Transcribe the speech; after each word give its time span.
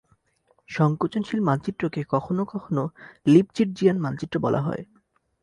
সংকোচনশীল 0.69 1.39
মানচিত্রকে 1.41 2.01
কখনও 2.13 2.43
কখনও 2.45 2.85
লিপচিটজিয়ান 3.25 3.97
মানচিত্র 3.99 4.35
বলা 4.39 4.61
হয়। 4.61 4.83